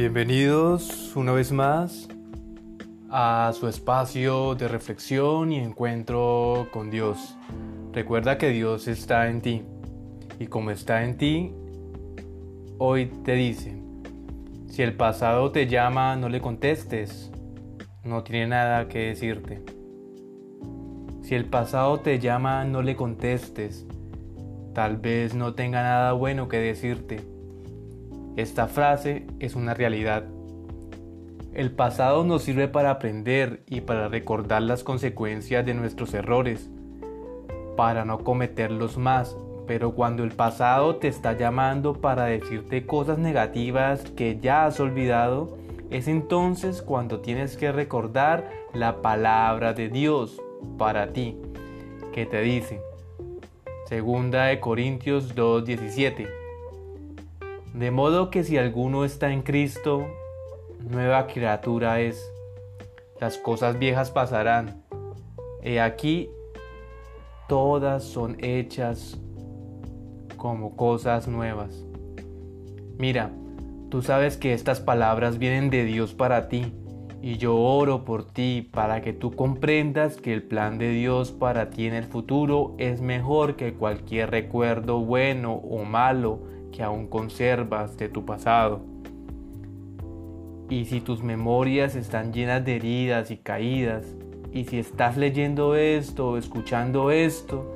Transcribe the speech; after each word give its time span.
Bienvenidos 0.00 1.14
una 1.14 1.32
vez 1.32 1.52
más 1.52 2.08
a 3.10 3.52
su 3.52 3.68
espacio 3.68 4.54
de 4.54 4.66
reflexión 4.66 5.52
y 5.52 5.58
encuentro 5.58 6.68
con 6.72 6.88
Dios. 6.90 7.36
Recuerda 7.92 8.38
que 8.38 8.48
Dios 8.48 8.88
está 8.88 9.28
en 9.28 9.42
ti 9.42 9.62
y 10.38 10.46
como 10.46 10.70
está 10.70 11.04
en 11.04 11.18
ti, 11.18 11.52
hoy 12.78 13.12
te 13.24 13.34
dice, 13.34 13.78
si 14.68 14.80
el 14.80 14.96
pasado 14.96 15.52
te 15.52 15.66
llama, 15.66 16.16
no 16.16 16.30
le 16.30 16.40
contestes, 16.40 17.30
no 18.02 18.22
tiene 18.22 18.46
nada 18.46 18.88
que 18.88 19.00
decirte. 19.00 19.62
Si 21.20 21.34
el 21.34 21.44
pasado 21.44 22.00
te 22.00 22.18
llama, 22.18 22.64
no 22.64 22.80
le 22.80 22.96
contestes, 22.96 23.86
tal 24.72 24.96
vez 24.96 25.34
no 25.34 25.52
tenga 25.52 25.82
nada 25.82 26.14
bueno 26.14 26.48
que 26.48 26.56
decirte 26.56 27.29
esta 28.36 28.68
frase 28.68 29.26
es 29.40 29.56
una 29.56 29.74
realidad. 29.74 30.24
El 31.52 31.72
pasado 31.72 32.22
nos 32.24 32.42
sirve 32.42 32.68
para 32.68 32.90
aprender 32.90 33.64
y 33.66 33.80
para 33.80 34.08
recordar 34.08 34.62
las 34.62 34.84
consecuencias 34.84 35.66
de 35.66 35.74
nuestros 35.74 36.14
errores, 36.14 36.70
para 37.76 38.04
no 38.04 38.18
cometerlos 38.20 38.98
más, 38.98 39.36
pero 39.66 39.92
cuando 39.92 40.22
el 40.22 40.30
pasado 40.30 40.96
te 40.96 41.08
está 41.08 41.36
llamando 41.36 41.94
para 41.94 42.26
decirte 42.26 42.86
cosas 42.86 43.18
negativas 43.18 44.02
que 44.16 44.38
ya 44.40 44.64
has 44.66 44.78
olvidado, 44.78 45.58
es 45.90 46.06
entonces 46.06 46.82
cuando 46.82 47.20
tienes 47.20 47.56
que 47.56 47.72
recordar 47.72 48.48
la 48.72 49.02
palabra 49.02 49.72
de 49.72 49.88
Dios 49.88 50.40
para 50.78 51.12
ti, 51.12 51.36
que 52.12 52.26
te 52.26 52.42
dice, 52.42 52.80
segunda 53.86 54.44
de 54.44 54.60
Corintios 54.60 55.34
2:17 55.34 56.39
de 57.74 57.90
modo 57.90 58.30
que 58.30 58.44
si 58.44 58.58
alguno 58.58 59.04
está 59.04 59.32
en 59.32 59.42
Cristo, 59.42 60.06
nueva 60.88 61.26
criatura 61.26 62.00
es. 62.00 62.32
Las 63.20 63.36
cosas 63.36 63.78
viejas 63.78 64.10
pasarán. 64.10 64.82
He 65.62 65.80
aquí, 65.80 66.30
todas 67.48 68.02
son 68.02 68.36
hechas 68.40 69.18
como 70.36 70.74
cosas 70.74 71.28
nuevas. 71.28 71.84
Mira, 72.98 73.30
tú 73.90 74.02
sabes 74.02 74.36
que 74.36 74.54
estas 74.54 74.80
palabras 74.80 75.38
vienen 75.38 75.68
de 75.68 75.84
Dios 75.84 76.14
para 76.14 76.48
ti, 76.48 76.72
y 77.22 77.36
yo 77.36 77.56
oro 77.56 78.04
por 78.04 78.24
ti 78.24 78.68
para 78.72 79.02
que 79.02 79.12
tú 79.12 79.32
comprendas 79.32 80.16
que 80.16 80.32
el 80.32 80.42
plan 80.42 80.78
de 80.78 80.90
Dios 80.90 81.32
para 81.32 81.68
ti 81.68 81.86
en 81.86 81.94
el 81.94 82.04
futuro 82.04 82.74
es 82.78 83.02
mejor 83.02 83.56
que 83.56 83.74
cualquier 83.74 84.30
recuerdo 84.30 85.00
bueno 85.00 85.52
o 85.52 85.84
malo 85.84 86.40
que 86.72 86.82
aún 86.82 87.06
conservas 87.06 87.96
de 87.96 88.08
tu 88.08 88.24
pasado. 88.24 88.80
Y 90.68 90.84
si 90.84 91.00
tus 91.00 91.22
memorias 91.22 91.96
están 91.96 92.32
llenas 92.32 92.64
de 92.64 92.76
heridas 92.76 93.30
y 93.30 93.36
caídas, 93.38 94.06
y 94.52 94.64
si 94.64 94.78
estás 94.78 95.16
leyendo 95.16 95.76
esto 95.76 96.30
o 96.30 96.36
escuchando 96.36 97.10
esto, 97.10 97.74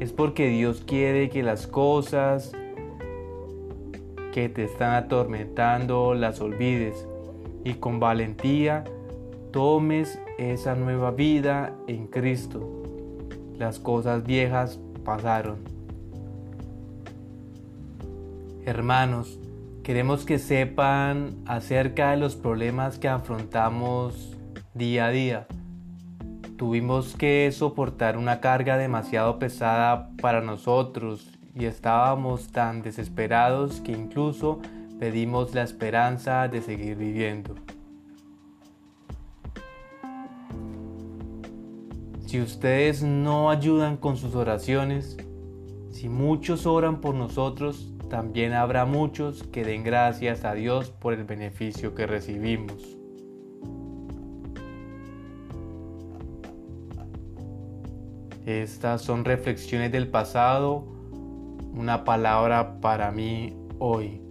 es 0.00 0.12
porque 0.12 0.48
Dios 0.48 0.82
quiere 0.86 1.28
que 1.28 1.42
las 1.42 1.66
cosas 1.66 2.52
que 4.32 4.48
te 4.48 4.64
están 4.64 4.94
atormentando 4.94 6.14
las 6.14 6.40
olvides 6.40 7.08
y 7.64 7.74
con 7.74 7.98
valentía 7.98 8.84
tomes 9.50 10.20
esa 10.38 10.74
nueva 10.74 11.10
vida 11.10 11.74
en 11.86 12.06
Cristo. 12.06 12.84
Las 13.58 13.78
cosas 13.78 14.24
viejas 14.24 14.78
pasaron. 15.04 15.75
Hermanos, 18.66 19.38
queremos 19.84 20.24
que 20.24 20.40
sepan 20.40 21.36
acerca 21.46 22.10
de 22.10 22.16
los 22.16 22.34
problemas 22.34 22.98
que 22.98 23.06
afrontamos 23.06 24.36
día 24.74 25.06
a 25.06 25.10
día. 25.10 25.46
Tuvimos 26.56 27.14
que 27.14 27.48
soportar 27.52 28.16
una 28.16 28.40
carga 28.40 28.76
demasiado 28.76 29.38
pesada 29.38 30.10
para 30.20 30.40
nosotros 30.40 31.30
y 31.54 31.66
estábamos 31.66 32.48
tan 32.48 32.82
desesperados 32.82 33.80
que 33.80 33.92
incluso 33.92 34.58
pedimos 34.98 35.54
la 35.54 35.62
esperanza 35.62 36.48
de 36.48 36.60
seguir 36.60 36.96
viviendo. 36.96 37.54
Si 42.26 42.40
ustedes 42.40 43.04
no 43.04 43.48
ayudan 43.48 43.96
con 43.96 44.16
sus 44.16 44.34
oraciones, 44.34 45.16
si 45.92 46.08
muchos 46.08 46.66
oran 46.66 47.00
por 47.00 47.14
nosotros, 47.14 47.92
también 48.08 48.52
habrá 48.52 48.84
muchos 48.84 49.42
que 49.44 49.64
den 49.64 49.82
gracias 49.82 50.44
a 50.44 50.54
Dios 50.54 50.90
por 50.90 51.12
el 51.12 51.24
beneficio 51.24 51.94
que 51.94 52.06
recibimos. 52.06 52.96
Estas 58.46 59.02
son 59.02 59.24
reflexiones 59.24 59.90
del 59.90 60.06
pasado, 60.08 60.84
una 61.74 62.04
palabra 62.04 62.80
para 62.80 63.10
mí 63.10 63.56
hoy. 63.80 64.22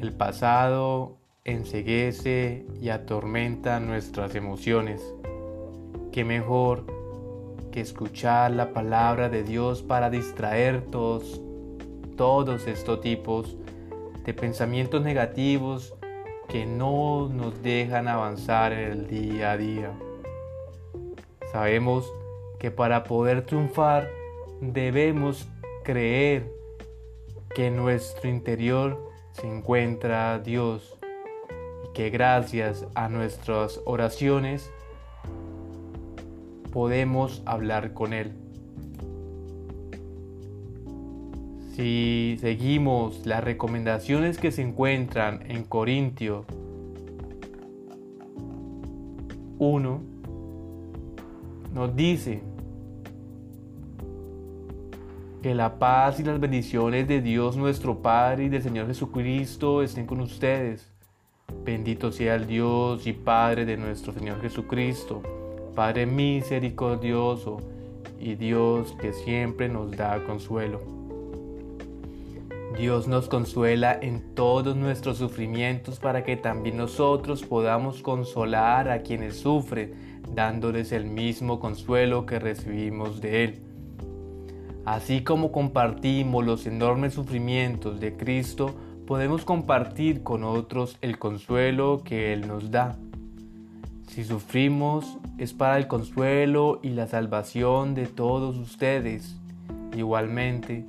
El 0.00 0.12
pasado 0.12 1.18
enseguece 1.44 2.66
y 2.80 2.88
atormenta 2.88 3.78
nuestras 3.78 4.34
emociones. 4.34 5.02
Qué 6.12 6.24
mejor 6.24 6.86
que 7.70 7.82
escuchar 7.82 8.52
la 8.52 8.72
palabra 8.72 9.28
de 9.28 9.42
Dios 9.42 9.82
para 9.82 10.08
distraer 10.08 10.80
todos 10.90 11.42
todos 12.20 12.66
estos 12.66 13.00
tipos 13.00 13.56
de 14.26 14.34
pensamientos 14.34 15.00
negativos 15.00 15.94
que 16.50 16.66
no 16.66 17.30
nos 17.30 17.62
dejan 17.62 18.08
avanzar 18.08 18.74
en 18.74 18.90
el 18.90 19.06
día 19.06 19.52
a 19.52 19.56
día. 19.56 19.98
Sabemos 21.50 22.12
que 22.58 22.70
para 22.70 23.04
poder 23.04 23.46
triunfar 23.46 24.10
debemos 24.60 25.48
creer 25.82 26.52
que 27.54 27.68
en 27.68 27.76
nuestro 27.76 28.28
interior 28.28 29.02
se 29.32 29.46
encuentra 29.46 30.38
Dios 30.40 30.98
y 31.86 31.92
que 31.94 32.10
gracias 32.10 32.84
a 32.94 33.08
nuestras 33.08 33.80
oraciones 33.86 34.70
podemos 36.70 37.42
hablar 37.46 37.94
con 37.94 38.12
Él. 38.12 38.49
Si 41.74 42.36
seguimos 42.40 43.24
las 43.26 43.44
recomendaciones 43.44 44.38
que 44.38 44.50
se 44.50 44.62
encuentran 44.62 45.44
en 45.48 45.62
Corintio 45.62 46.44
1, 49.58 50.00
nos 51.72 51.96
dice 51.96 52.42
que 55.42 55.54
la 55.54 55.78
paz 55.78 56.18
y 56.18 56.24
las 56.24 56.40
bendiciones 56.40 57.06
de 57.06 57.22
Dios 57.22 57.56
nuestro 57.56 58.02
Padre 58.02 58.44
y 58.44 58.48
del 58.48 58.62
Señor 58.62 58.88
Jesucristo 58.88 59.82
estén 59.82 60.06
con 60.06 60.20
ustedes. 60.20 60.90
Bendito 61.64 62.10
sea 62.10 62.34
el 62.34 62.46
Dios 62.46 63.06
y 63.06 63.12
Padre 63.12 63.64
de 63.64 63.76
nuestro 63.76 64.12
Señor 64.12 64.40
Jesucristo, 64.40 65.22
Padre 65.74 66.04
misericordioso 66.04 67.58
y 68.18 68.34
Dios 68.34 68.94
que 69.00 69.12
siempre 69.12 69.68
nos 69.68 69.92
da 69.92 70.22
consuelo. 70.24 70.99
Dios 72.76 73.08
nos 73.08 73.28
consuela 73.28 73.98
en 74.00 74.34
todos 74.34 74.76
nuestros 74.76 75.18
sufrimientos 75.18 75.98
para 75.98 76.24
que 76.24 76.36
también 76.36 76.76
nosotros 76.76 77.42
podamos 77.42 78.00
consolar 78.00 78.88
a 78.88 79.02
quienes 79.02 79.40
sufren, 79.40 80.22
dándoles 80.34 80.92
el 80.92 81.06
mismo 81.06 81.58
consuelo 81.58 82.26
que 82.26 82.38
recibimos 82.38 83.20
de 83.20 83.44
Él. 83.44 83.62
Así 84.84 85.22
como 85.22 85.52
compartimos 85.52 86.44
los 86.44 86.66
enormes 86.66 87.14
sufrimientos 87.14 88.00
de 88.00 88.16
Cristo, 88.16 88.74
podemos 89.06 89.44
compartir 89.44 90.22
con 90.22 90.44
otros 90.44 90.96
el 91.00 91.18
consuelo 91.18 92.02
que 92.04 92.32
Él 92.32 92.46
nos 92.46 92.70
da. 92.70 92.96
Si 94.06 94.24
sufrimos 94.24 95.18
es 95.38 95.52
para 95.52 95.76
el 95.76 95.86
consuelo 95.86 96.78
y 96.82 96.90
la 96.90 97.08
salvación 97.08 97.94
de 97.94 98.06
todos 98.06 98.56
ustedes. 98.56 99.36
Igualmente, 99.96 100.84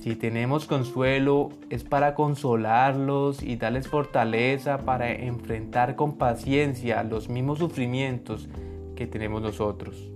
si 0.00 0.16
tenemos 0.16 0.66
consuelo 0.66 1.50
es 1.68 1.84
para 1.84 2.14
consolarlos 2.14 3.42
y 3.42 3.56
darles 3.56 3.86
fortaleza 3.86 4.78
para 4.78 5.12
enfrentar 5.12 5.94
con 5.94 6.16
paciencia 6.16 7.02
los 7.02 7.28
mismos 7.28 7.58
sufrimientos 7.58 8.48
que 8.96 9.06
tenemos 9.06 9.42
nosotros. 9.42 10.10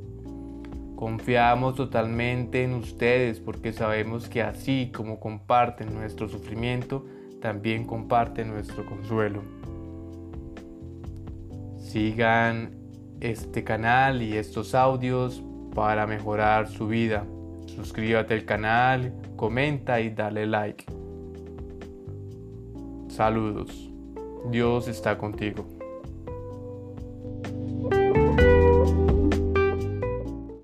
Confiamos 0.97 1.75
totalmente 1.75 2.65
en 2.65 2.73
ustedes 2.73 3.41
porque 3.41 3.75
sabemos 3.75 4.31
que 4.31 4.41
así 4.41 4.91
como 4.95 5.21
comparten 5.21 5.93
nuestro 5.93 6.31
sufrimiento, 6.31 7.05
también 7.43 7.85
comparten 7.85 8.49
nuestro 8.49 8.87
consuelo. 8.87 9.43
Sigan 11.77 12.71
este 13.21 13.65
canal 13.65 14.23
y 14.23 14.39
estos 14.39 14.75
audios 14.75 15.43
para 15.75 16.07
mejorar 16.07 16.69
su 16.69 16.87
vida. 16.87 17.27
Suscríbete 17.75 18.35
al 18.35 18.45
canal, 18.45 19.13
comenta 19.37 20.01
y 20.01 20.11
dale 20.11 20.47
like. 20.47 20.85
Saludos. 23.09 23.91
Dios 24.51 24.89
está 24.89 25.19
contigo. 25.19 25.67